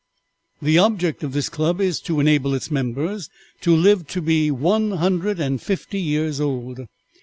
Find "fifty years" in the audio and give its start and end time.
5.61-6.41